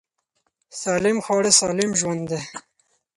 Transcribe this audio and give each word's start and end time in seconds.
سالم 0.81 1.17
خواړه 1.25 1.51
سالم 1.59 1.91
ژوند 1.99 2.23
دی. 2.31 2.39